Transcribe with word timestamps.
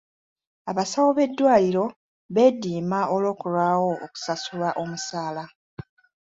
Abasawo 0.69 1.09
b'eddwaliro 1.17 1.85
beediima 2.33 2.99
olw'okulwawo 3.15 3.89
okusasulwa 4.05 4.69
omusaala. 4.81 5.43